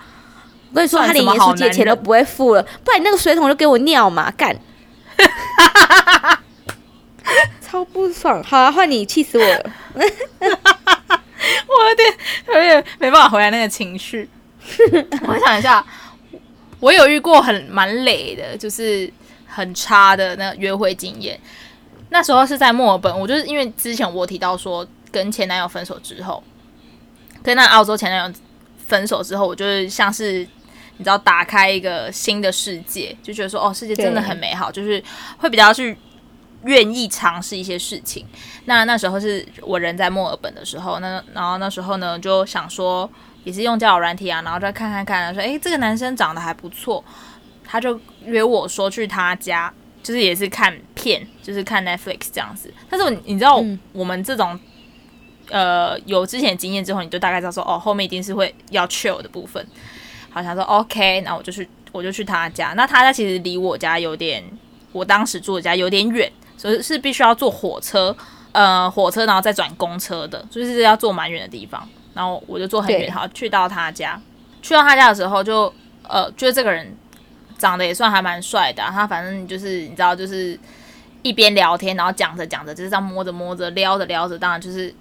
[0.72, 4.56] 我跟你说，他连盐酥鸡钱都不会付了，不然你那个水桶就给我尿嘛，干！
[7.60, 8.42] 超不爽。
[8.42, 9.72] 好啊，换你，气死我了！
[10.40, 12.12] 我有点
[12.48, 14.28] 有点没办法回来那个情绪。
[15.26, 15.84] 我想一下，
[16.80, 19.10] 我有遇过很蛮累的，就是
[19.46, 21.38] 很差的那个约会经验。
[22.10, 26.42] 那时候是在墨尔本，我就是因为之前我提到说跟前男友分手之后，
[27.42, 28.34] 跟那澳洲前男友
[28.86, 30.46] 分手之后，我就是像是。
[31.00, 35.02] 你知道打开一个新的世界，就觉得说哦，世界真的很美好，就是
[35.38, 35.96] 会比较去
[36.64, 38.26] 愿意尝试一些事情。
[38.66, 43.10] 那那时候是我人在墨尔本的时候，那然后那时候呢就想说，
[43.44, 47.02] 也是用交友软体啊，然后再看看看，说诶，这个男生长得还不错，
[47.64, 52.70] 他就约我说去他家，就是也是看片，就是看 Netflix 这样子。
[52.90, 54.60] 但是你知道我们这种、
[55.48, 59.66] 嗯、呃有之前经验之后，你就大概知道说哦，后面一定是会要 chill 的部分。
[60.30, 62.72] 好想说 OK，那我就去，我就去他家。
[62.76, 64.42] 那他家其实离我家有点，
[64.92, 68.16] 我当时住的家有点远，所以是必须要坐火车，
[68.52, 71.88] 呃，火车然后再转公车的，就是要坐蛮远的地方。
[72.12, 74.20] 然后我就坐很远，好去到他家。
[74.62, 75.74] 去到他家的时候就，就
[76.08, 76.94] 呃，觉得这个人
[77.56, 78.90] 长得也算还蛮帅的啊。
[78.90, 80.58] 他反正就是你知道，就是
[81.22, 84.92] 一边聊天，然后讲着讲着，就是这样摸着摸着，撩着撩着，当然就是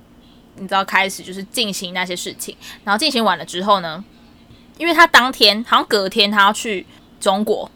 [0.55, 2.55] 你知道开始就是进行那些事情。
[2.83, 4.03] 然后进行完了之后呢，
[4.79, 6.83] 因为他当天好像隔天他要去
[7.19, 7.69] 中国，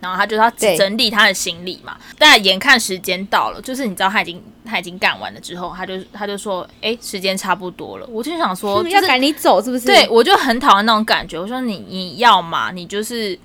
[0.00, 1.96] 然后他就要整理他的行李嘛。
[2.18, 9.86] 但眼看时间到了，就是你知道他已经他已经干完了之后，他就他就说：“哎，时间差不多了。”我就想说， 要赶你走是不是？
[9.86, 11.38] 对，我就很讨厌那种感觉。
[11.38, 13.38] 我说你你要嘛，你就是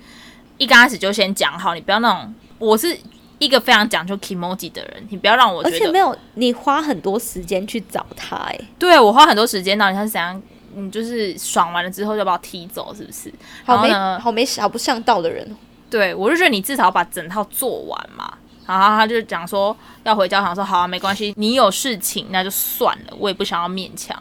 [0.56, 2.34] 一刚开始就先讲好，你不要那种。
[2.58, 2.96] 我是
[3.38, 5.76] 一个非常讲究 kimoji 的人，你不要让我觉得。
[5.76, 10.40] 而且没有你花很多时间去找他，哎，对我花很多时间，到底他是怎样？
[10.74, 13.32] 你就是爽完了之后就把我踢走，是不是？
[13.64, 15.56] 好没好没好不上道的人。
[15.88, 18.32] 对，我就觉得你至少把整套做完嘛。
[18.66, 24.16] 然后他就讲说要回家，想说好啊，没关系，你有事情那就算了，我也不想要勉强。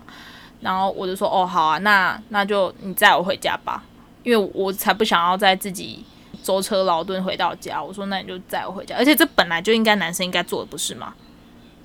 [0.62, 3.83] 然后我就说哦，好啊，那那就你载我回家吧，
[4.23, 6.03] 因为我才不想要再自己
[6.41, 7.81] 舟车劳顿回到家。
[7.81, 11.13] 我说那你就载我回家，而且这本来就应该男生应该做的，不是吗？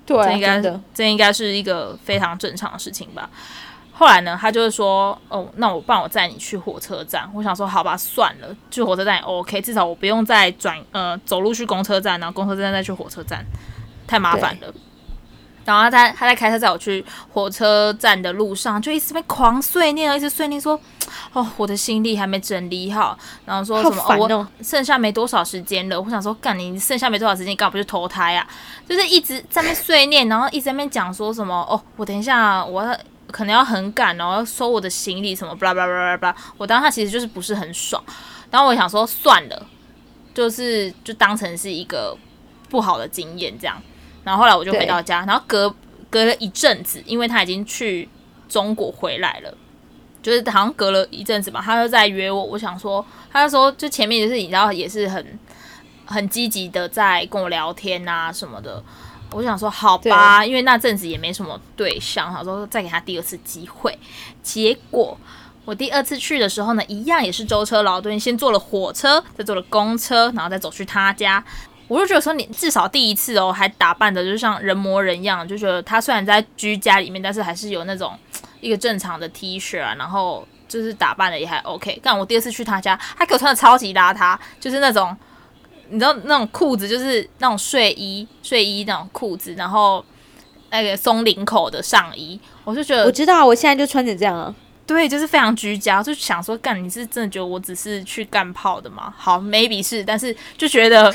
[0.05, 3.29] 对啊，这应该的这应该是一个非常正常的事情吧。
[3.97, 7.31] 后来呢，他就是说，哦，那我帮我载你去火车站。
[7.33, 13.45] 我想说，好吧，算了，去火车站也 OK，至少我不用再转呃走路去公车站，然后公车站再去火车站，
[14.05, 14.67] 太麻烦了。
[15.63, 20.77] 然后他在他在开车载我去火车站的路上，就一直被狂碎念，一直碎念说，
[21.31, 25.99] 哦，我的行李还没整理好，然后说什么哦，哦，我剩下没多少时间了。
[25.99, 28.45] 我想说，干你剩下没多少时间，你干嘛不去投胎啊？
[28.89, 32.93] 就是一直在那碎念，然后一直在那边讲说什么，哦，我等一下我要。
[33.31, 36.37] 可能要很赶哦，要收我的行李什么，巴拉巴拉巴拉巴拉。
[36.57, 38.03] 我当时其实就是不是很爽，
[38.51, 39.67] 然后我想说算了，
[40.33, 42.15] 就是就当成是一个
[42.69, 43.81] 不好的经验这样。
[44.23, 45.73] 然后后来我就回到家，然后隔
[46.09, 48.07] 隔了一阵子，因为他已经去
[48.47, 49.57] 中国回来了，
[50.23, 52.43] 就是好像隔了一阵子吧，他就在约我。
[52.43, 55.39] 我想说，他就说就前面就是你知道也是很
[56.05, 58.81] 很积极的在跟我聊天啊什么的。
[59.35, 63.99] 我想说好吧，因为那阵子也没什么对象，想说再给他第二次机会。
[64.41, 65.17] 结果
[65.65, 71.43] 我第二次去的时候呢，一样也是舟车劳顿，先坐了火车，再坐了公车，然后再走去他家。
[71.89, 78.17] 我就觉得说，你至少第一次哦，还打扮的就像人模人样，就觉得他虽然在居家里面，但是还是有那种
[78.61, 81.99] 一个正常的 T 恤啊，然后就是打扮的也还 OK。
[82.01, 85.15] 但我第二次去他家，他给我穿的超级邋遢，就是那种。
[85.89, 90.03] 你知道那种裤子就是那种睡衣，睡衣那种裤子，然后
[90.71, 94.53] 那个松领口的上衣，我就觉得我知道，我现在就穿成这样啊。
[94.87, 99.11] 对，就是非常居家，就想说干，你是真的觉得我只是去干炮的吗？
[99.17, 101.11] 好，maybe 是，但是就觉得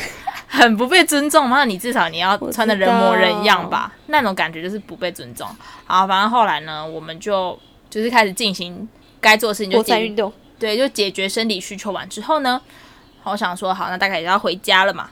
[0.48, 1.58] 很不被尊重嘛。
[1.58, 5.46] 那你至少你要穿的人模人样吧，那种感觉就是不被尊重。
[5.84, 7.56] 好，反正后来呢，我们就
[7.88, 8.88] 就是开始进行
[9.20, 12.60] 该做的事情，就在运动，对，就解决生理需求完之后呢。
[13.24, 15.08] 我想说好，那大概也要回家了嘛。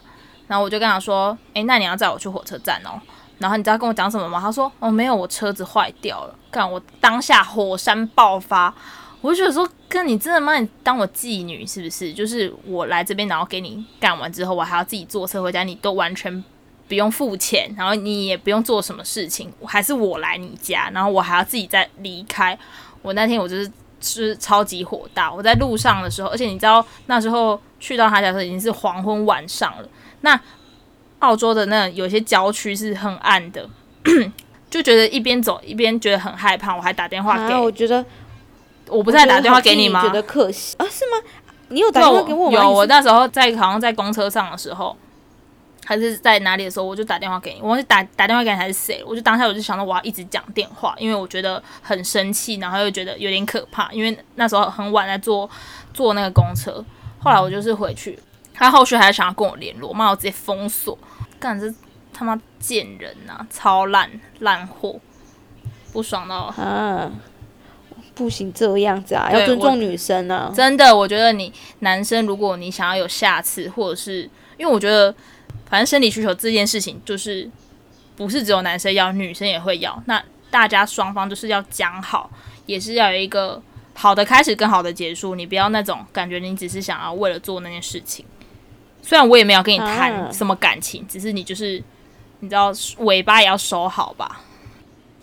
[0.47, 3.01] 然后我就跟他说：“诶，那你要载我去火车站哦。”
[3.38, 4.40] 然后你知道跟我讲什么吗？
[4.40, 8.75] 他说：“哦，没有，我车子坏掉了。”干，我当下火山爆发，
[9.21, 12.12] 我就觉得说：“哥，你真的把你当我妓女是不是？
[12.12, 16.42] 就是我来这边，然后给你干完之后，我还要自己坐车回家，你都完全
[16.88, 22.59] 不用付钱，然后你也不用做什么事情，还是我来你家，然后我还要自己再离开。
[23.03, 29.88] 我那天我就是是超级火大，我在路上的时候，而且你知道那时候去到他家的时候已经是黄昏晚上了。
[30.21, 30.38] 那
[31.21, 33.69] 澳洲的那有些郊区是很暗的，
[34.71, 37.55] 就觉得一边走一边觉得很害怕，我还打电话给。
[37.55, 38.05] 啊、我觉得
[38.88, 40.03] 我不是还打电话给你吗？
[40.03, 40.87] 觉得可惜啊？
[40.91, 41.29] 是吗？
[41.69, 42.62] 你有打电话给我吗？
[42.62, 44.97] 有，我那时候在好像在公车上的时候。
[45.87, 47.61] 还是在哪里的时候，我就打电话给你。
[47.62, 55.49] 我忘记打打电话给你还是谁，我就当下我就想到我要一直讲电话，因为我觉得很生气，然后又觉得有点可怕，因为那时候很晚在坐
[55.95, 56.85] 坐那个公车。
[57.18, 58.18] 后来我就是回去，
[58.54, 60.98] 他后续还是想要跟我联络，骂我直接封锁，
[61.38, 61.72] 干这
[62.12, 64.98] 他妈贱人呐、啊，超烂烂货，
[65.92, 67.11] 不爽到啊！
[68.14, 70.52] 不行这样子啊，要尊重女生啊！
[70.54, 74.22] 真的，我觉得你男生，如果你想要有下次，或者是
[74.57, 75.14] 因为我觉得。
[75.70, 77.46] 反正生理需求这件事情，就是
[78.16, 80.02] 不是只有男生要，女生也会要。
[80.07, 82.31] 那大家双方就是要讲好，
[82.64, 83.61] 也是要有一个
[83.99, 85.35] 好的开始跟好的结束。
[85.35, 88.25] 你不要那种感觉，你只是想要为了做那件事情。
[89.03, 91.83] 虽然我也没有跟你谈什么感情，啊、只是你就是
[92.39, 94.41] 你知道尾巴也要收好吧。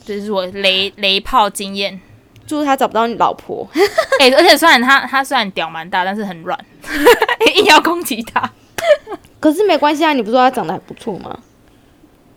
[0.04, 2.00] 这是我雷雷炮经验，
[2.46, 3.68] 祝他找不到你老婆。
[4.20, 6.60] 哎、欸，而且虽然他他虽然屌蛮大，但是很软，
[7.56, 8.52] 硬要攻击他。
[9.40, 11.40] 可是没关系啊，你不是说他长得还不错吗？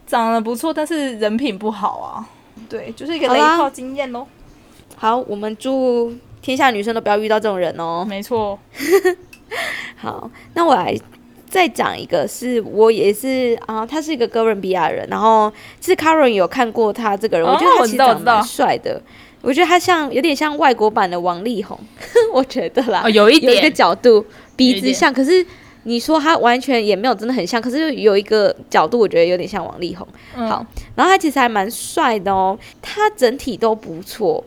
[0.06, 2.26] 长得不错，但是人品不好啊。
[2.68, 4.26] 对，就是一个雷炮经验喽。
[4.96, 8.04] 好，我们祝天下女生都不要遇到这种人哦。
[8.08, 8.58] 没错。
[9.96, 10.96] 好，那我来
[11.46, 19.00] 再讲一个，是我也是啊，他是一个哥伦比亚人，然后其实 Karen 有看过他这个人，哦、我觉得他其实长得蛮帅的。
[19.40, 21.78] 我觉得他像有点像外国版的王力宏，
[22.32, 24.24] 我觉得啦，哦、有一点有一个角度
[24.56, 25.44] 鼻子像，可是。
[25.84, 30.06] 你说他完全也没有真的很像，可是有一个角度，我觉得有点像王力宏。
[30.36, 34.44] 嗯、好，然后他其实还蛮帅的哦，他整体都不错，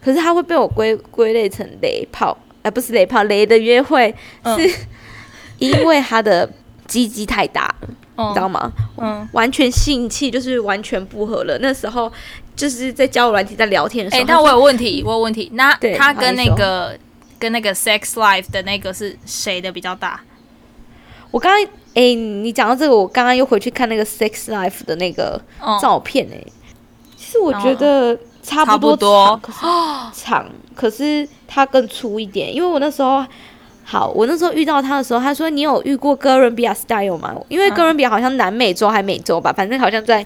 [0.00, 4.86] 可是他会被我归归类成雷炮，哎、呃、不是雷炮，雷的约会，嗯、是
[5.58, 6.50] 因为他的
[6.86, 8.72] 鸡鸡太大了，嗯、你知道吗？
[8.96, 11.58] 嗯，完全性气就是完全不合了。
[11.60, 12.10] 那时候
[12.56, 15.50] 就是在交友软体在聊天的时候，哎、欸，那我有问题，我有问题。
[15.54, 16.98] 那他跟那个
[17.38, 20.20] 跟那个 Sex Life 的那个是谁的比较大？
[21.30, 25.40] 我刚刚哎，你讲到这个，我刚刚又回去看那个 Sex Life 的那个
[25.80, 26.50] 照片哎，哦、
[27.16, 29.58] 其实我觉得差不多长，可是
[30.24, 32.54] 长，可是它更粗一点。
[32.54, 33.24] 因为我那时候
[33.84, 37.34] 好，我那时候遇到他的时候，他说你有遇过哥伦比亚 style 吗？
[37.48, 40.24] 因为哥伦比亚好像南美洲还美洲吧， 反正好像在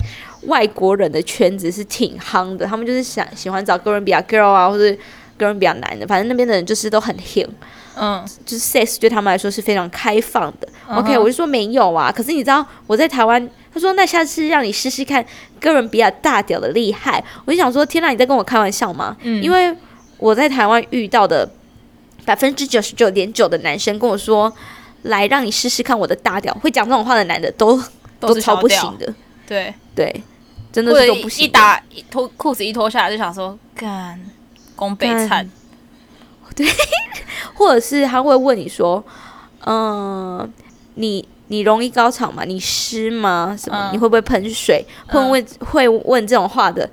[0.49, 4.95] 外国人的圈子是挺夯的，他们就是想喜欢找哥伦比亚 girl 啊，或者
[5.39, 7.49] 哥伦比亚男的，反正那边的人就是都很 him。
[7.97, 10.67] 嗯，就是 sex 对他们来说是非常开放的。
[10.89, 10.99] Uh huh.
[10.99, 12.11] OK，我就说没有啊。
[12.11, 15.25] 可是你知道我在台湾，他说那下次让你试试看
[15.61, 17.23] 哥伦比亚大屌的厉害。
[17.45, 19.17] 我就想说，天哪，你在跟我开玩笑吗？
[19.23, 19.77] 嗯，因为
[20.19, 21.51] 我在台湾遇到的
[22.25, 24.51] 百分之九十九点九的男生跟我说，
[25.03, 27.83] 来让你试试看我的大屌，会讲这种话的男的都
[28.21, 29.13] 都超不行的。
[29.47, 30.23] 对对，
[30.73, 31.45] 真的是都不行。
[31.45, 34.19] 一打一脱裤子一脱下来就想说，干，
[34.77, 35.51] 宫北惨。
[36.55, 36.67] 对，
[37.55, 39.05] 或者是他会问你说
[39.67, 40.51] ：“嗯、呃，
[40.95, 42.45] 你你容易高潮吗？
[42.45, 43.57] 你湿吗？
[43.59, 43.91] 什么？
[43.91, 46.89] 嗯、你会不会喷水？”会问、嗯、会问这种话的，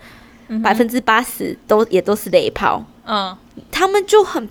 [0.64, 2.84] 百分之八十都也都是雷炮。
[3.06, 3.36] 嗯，
[3.72, 4.48] 他们就很，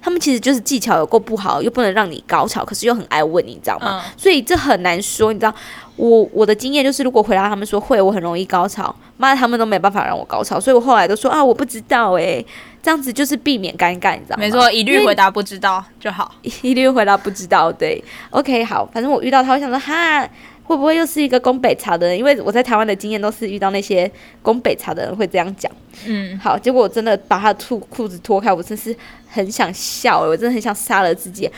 [0.00, 4.02] 他们其实就是技巧有够不好，又不能让你高潮，可是又很爱问你，你知道吗？
[4.04, 5.54] 嗯、所以这很难说，你知道。
[5.96, 12.46] 我我的经验就是，如果回答他们说会，我很容易高潮，妈的，他们都没办法让我高潮，所以我后来都说啊，我不知道诶、欸，
[12.86, 14.38] 这样子就是避免尴尬，你知道吗？
[14.38, 20.22] 没错，一律回答不知道就好， 一律回答不知道，对，OK，好，反正我遇到他，我想说哈，
[20.62, 22.16] 会不会又是一个宫北茶的人？
[22.16, 24.08] 因为我在台湾的经验都是遇到那些
[24.40, 25.68] 宫北茶的人会这样讲，
[26.06, 28.96] 嗯，好，结果我真的把他的裤裤子脱开，我真是
[29.28, 31.50] 很想笑，我真的很想杀了自己。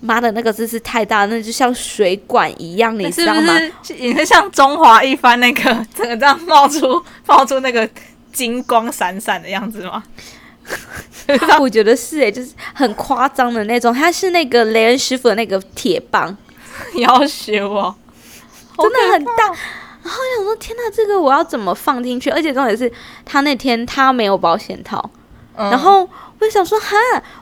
[0.00, 3.54] 妈的，那个真是太大，那就像水管一样，你知道吗？
[3.96, 5.62] 也是像中华一番那个
[5.94, 7.88] 整个这样冒出冒出那个
[8.30, 10.04] 金光闪闪的样子吗？
[11.60, 13.92] 我觉得是哎、欸，就是很夸张的那种。
[13.92, 16.36] 他是那个雷恩师傅的那个铁棒，
[16.96, 17.94] 要学我，
[18.78, 19.46] 真的很大。
[20.02, 22.28] 然后我想说，天哪，这个我要怎么放进去？
[22.28, 22.92] 而且重点是
[23.24, 25.10] 他那天他没有保险套，
[25.56, 26.08] 嗯、然后。
[26.40, 26.94] 我想说哈，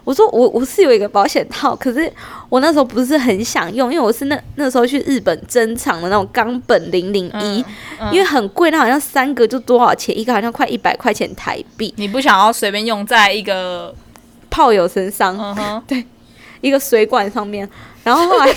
[0.05, 2.13] 我说我我是有一个保险套，可是
[2.49, 7.65] 我那时候不是很想用，因为我是那那时候去日本珍藏的那种冈本零零一，
[8.13, 11.93] 因为很贵，那好像三个就多少钱，一个好像快一百块钱台币。
[11.97, 13.93] 你不想要随便用在一个
[14.49, 15.57] 炮友身上，
[15.89, 16.07] 对，
[16.61, 17.69] 一个水管上面。
[18.05, 18.55] 然后后来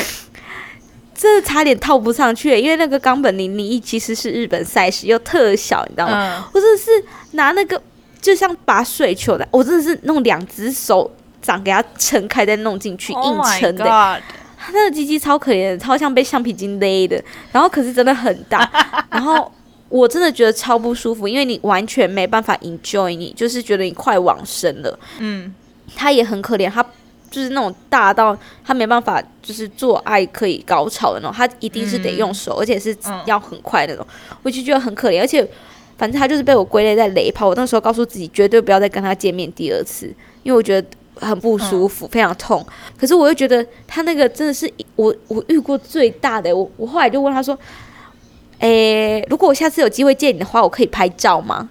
[1.14, 6.38] 真的差点套不上去，因为那个冈本零零一其实是日本赛事，又特小，你知道吗？
[6.38, 6.90] 嗯、我真的是
[7.32, 7.82] 拿那个
[8.20, 11.10] 就像把水球的，我真的是弄两只手
[11.40, 13.84] 掌给它撑开再弄进去，硬撑的。
[13.84, 18.70] 他那个鸡鸡超可怜的，超像被橡皮筋勒的，然后可是真的很大，
[19.10, 19.50] 然后
[19.88, 24.98] 我真的觉得超不舒服，因为你完全没办法 enjoy，你就是觉得你快往生了。
[25.18, 25.54] 嗯，
[25.96, 26.84] 他也很可怜，他。
[27.30, 32.92] 就是那种大到他没办法，就是做爱可以高潮的那种，他一定是得用手，嗯、而且是
[33.24, 35.20] 要很快的那种，嗯、我就觉得很可怜。
[35.20, 35.48] 而且
[36.00, 40.06] 反正他就是被我归类在雷炮，我那时候告诉自己绝对不要再跟他见面第二次，
[40.42, 42.66] 因为我觉得很不舒服，嗯、非常痛。
[42.98, 47.54] 可是我又觉得他那个真的是我我遇过最大的，我我后来就问他说
[48.60, 51.68] ：“诶、欸，如果我下次有机会见你的话，我可以拍照吗？”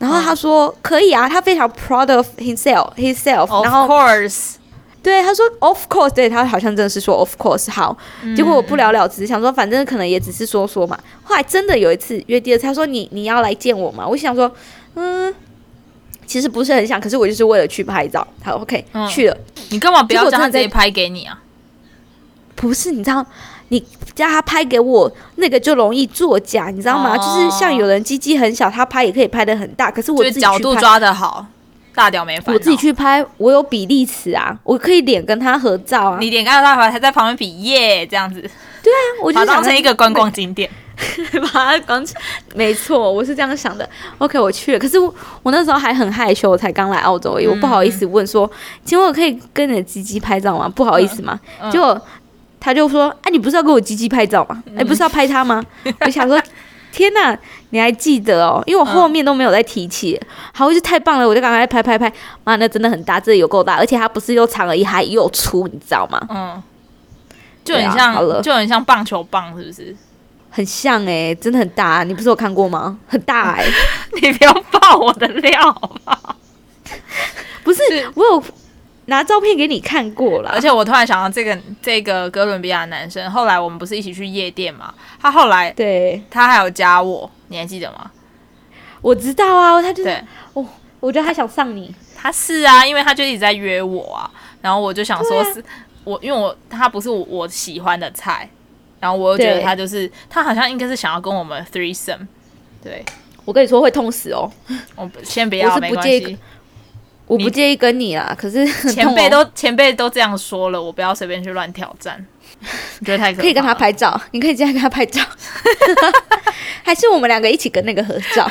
[0.00, 3.82] 然后他说：“嗯、可以啊。”他非常 proud of himself himself，然后。
[3.82, 4.54] Of course.
[5.02, 10.98] 对，他说 Of course，对他好像真的是说 Of course 好，嗯、结果我不了了之，想说反正可能也只是说说嘛。
[11.24, 14.06] 后来真的有一次约第二次，他说你你要来见我吗？
[14.06, 14.50] 我想说，
[14.94, 15.34] 嗯，
[16.24, 18.26] 其实不是很想，可是我就是为了去拍照。
[18.44, 19.36] 好，OK，、嗯、去了。
[19.70, 21.40] 你干嘛不要叫他直接拍给你啊？
[22.54, 23.26] 不是，你知道，
[23.70, 23.84] 你
[24.14, 27.16] 叫他拍给我，那个就容易作假，你知道吗？
[27.16, 31.44] 哦、就是像有人鸡鸡很小，他拍也可以拍的很大，可是我自己角度抓的好。
[31.94, 36.18] 大屌没烦，我自己去拍，我有比例尺啊，我可以脸跟他合照啊。
[36.20, 38.40] 你脸跟他合照，他在旁边比耶，这样子。
[38.40, 40.68] 对啊，我就想当成一个观光景点，
[41.40, 42.20] 把它当成。
[42.54, 43.88] 没错，我是这样想的。
[44.18, 48.50] OK，我去了，可是我我那时候还很害羞，我才刚来澳洲而已，我不好意思问说，
[48.84, 50.68] 请问我可以跟你的鸡鸡拍照吗？
[50.74, 51.38] 不好意思吗？
[51.70, 52.00] 结果
[52.58, 54.62] 他就说，哎，你不是要跟我鸡鸡拍照吗？
[54.76, 55.62] 哎，不是要拍他吗？
[56.06, 56.40] 我想说。
[56.92, 57.36] 天呐，
[57.70, 58.62] 你还记得哦？
[58.66, 60.16] 因为我后面都没有再提起。
[60.20, 62.12] 嗯、好，就太棒了，我就赶快拍拍拍。
[62.44, 66.20] 妈，那真的很大，这里有够大，而且它不是又长而已，还又粗，你知道吗？
[66.28, 66.62] 嗯，
[67.64, 69.96] 就很像，啊、就很像棒球棒，是不是？
[70.50, 72.04] 很像哎、欸，真的很大、啊。
[72.04, 72.98] 你不是有看过吗？
[73.08, 73.72] 很大哎、欸，
[74.20, 76.36] 你不要爆我的料好不好？
[77.64, 78.44] 不是，是我有。
[79.06, 84.94] 拿照片给你看过了，而且我突然想到这个这个哥伦比亚男生，后来我们不是一起去夜店嘛？
[85.20, 88.10] 他后来对，他还有加我，你还记得吗？
[89.00, 90.68] 我知道啊，他就是我哦，
[91.00, 94.30] 我觉得他想上你，他是啊，因为他就一直在约我啊，
[94.60, 95.64] 然后我就想说是，是
[96.04, 98.48] 我因为我他不是我我喜欢的菜，
[99.00, 102.24] 然后我又觉得他就是他好像应该是想要跟我们 threesome，
[102.80, 103.04] 对，
[103.44, 104.48] 我跟你说会痛死哦，
[104.94, 106.38] 我先不要，我是不介意。
[107.32, 112.22] 我不介意跟你啦，可是 前辈都前辈都这样说了，我不要随便去乱挑战，
[112.98, 115.22] 你 觉得太可，可以跟他拍照，你可以这样跟他拍照，
[116.84, 118.50] 还是我们两个一起跟那个合照，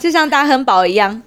[0.00, 1.22] 就像大亨宝一样。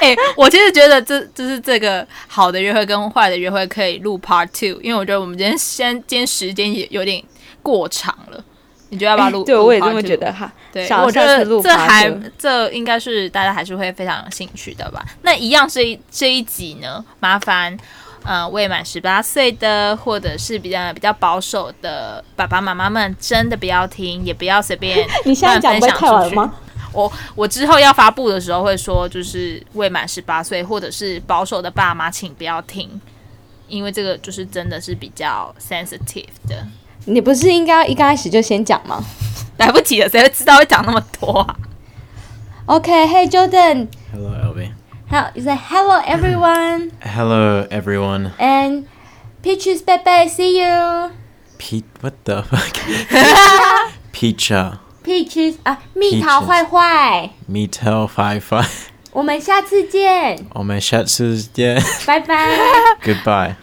[0.00, 7.22] 哎、欸，我其实觉得这就是这个好的约会跟坏的约会可以录 Part Two，因为我觉得我们今天先今天时间也有点
[7.62, 8.42] 过长了。
[8.90, 9.42] 你觉得要不要录？
[9.46, 10.52] 对，我也这么觉得哈。
[10.72, 15.04] 对，我觉得这还这应该是大家还是会非常有兴趣的吧。
[15.22, 17.76] 那一样这一这一集呢，麻烦
[18.24, 26.54] 呃未满十八岁的或者是比较比较保守的爸爸妈妈们，真的不要听，也不要随便 你现在讲会太晚吗？
[26.92, 33.00] 我我之后要发布的时候会说，就是未满十八岁或者是保守的爸妈，请不要听，
[33.68, 36.66] 因为这个就是真的是比较 sensitive 的。
[37.05, 39.03] 你不是应该一开始就先讲吗？
[39.57, 41.55] 来不及了，谁会知道会讲那么多啊？
[42.65, 44.71] OK，Hey Jordan。Hello Elvie。
[45.07, 46.91] 好，You say hello everyone.
[46.99, 48.31] Hello everyone.
[48.37, 48.85] And
[49.43, 51.11] Peaches Pepe, see you.
[51.57, 52.73] Peach, what the fuck?
[54.11, 54.51] Peach.
[55.05, 57.29] Peaches 啊，蜜桃坏坏。
[57.45, 58.65] 蜜桃坏坏。
[59.12, 60.38] 我们下次见。
[60.54, 61.82] 我们下次见。
[62.06, 62.48] 拜拜。
[63.04, 63.54] Goodbye。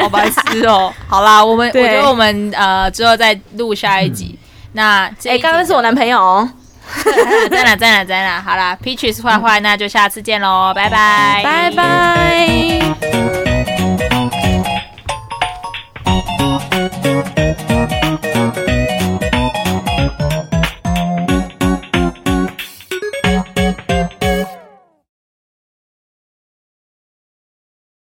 [0.00, 0.92] 好白痴哦！
[1.06, 4.38] 好啦，我们我觉得我们呃之后再录下一集。
[4.38, 6.48] 嗯、那哎，刚刚、欸、是我男朋友哦。
[7.50, 7.76] 在哪？
[7.76, 8.04] 在哪？
[8.04, 8.40] 在哪？
[8.40, 13.31] 好啦，Peaches 坏坏，那就下次见喽，拜拜，拜拜。